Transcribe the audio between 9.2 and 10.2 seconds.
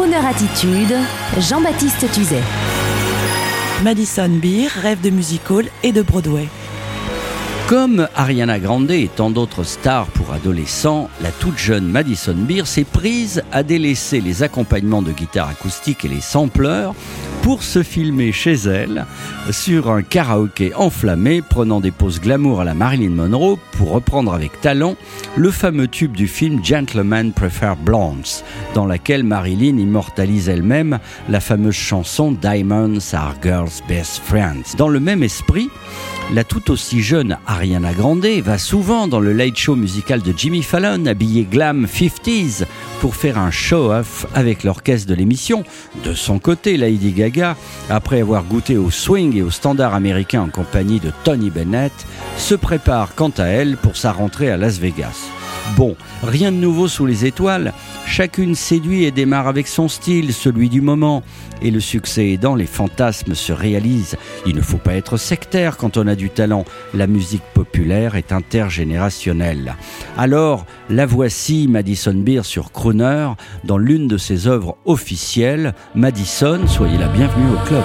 d'autres stars